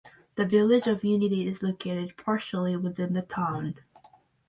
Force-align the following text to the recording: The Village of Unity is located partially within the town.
The 0.33 0.45
Village 0.47 0.87
of 0.87 1.03
Unity 1.03 1.47
is 1.47 1.61
located 1.61 2.17
partially 2.17 2.75
within 2.75 3.13
the 3.13 3.21
town. 3.21 3.75